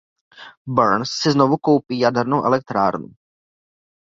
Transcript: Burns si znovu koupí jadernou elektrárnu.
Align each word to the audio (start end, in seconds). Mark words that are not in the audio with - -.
Burns 0.77 1.11
si 1.17 1.31
znovu 1.35 1.57
koupí 1.69 1.99
jadernou 1.99 2.43
elektrárnu. 2.51 3.13